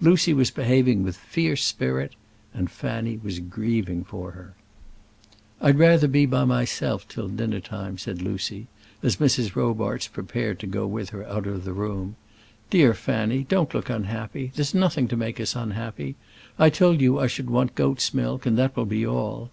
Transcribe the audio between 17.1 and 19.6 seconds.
I should want goat's milk, and that will be all."